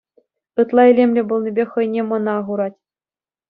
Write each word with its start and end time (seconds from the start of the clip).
Ытла 0.61 0.83
илемлӗ 0.91 1.21
пулнипе 1.27 1.63
хӑйне 1.71 2.01
мӑна 2.09 2.35
хурать. 2.45 2.77